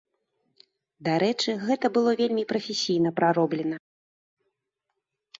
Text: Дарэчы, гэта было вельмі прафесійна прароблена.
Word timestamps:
Дарэчы, 1.07 1.51
гэта 1.67 1.85
было 1.97 2.11
вельмі 2.21 2.43
прафесійна 2.51 3.09
прароблена. 3.19 3.77